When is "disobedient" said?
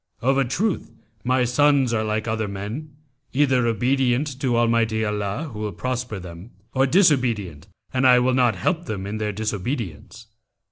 6.87-7.67